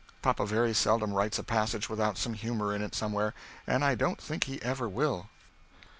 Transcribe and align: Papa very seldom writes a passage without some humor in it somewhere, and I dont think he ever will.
Papa 0.23 0.47
very 0.47 0.73
seldom 0.73 1.13
writes 1.13 1.37
a 1.37 1.43
passage 1.43 1.87
without 1.87 2.17
some 2.17 2.33
humor 2.33 2.75
in 2.75 2.81
it 2.81 2.95
somewhere, 2.95 3.35
and 3.67 3.85
I 3.85 3.93
dont 3.93 4.19
think 4.19 4.45
he 4.45 4.59
ever 4.63 4.89
will. 4.89 5.29